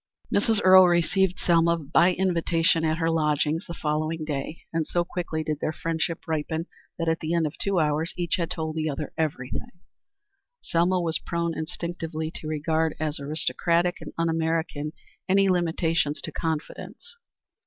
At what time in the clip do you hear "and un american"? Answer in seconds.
14.01-14.91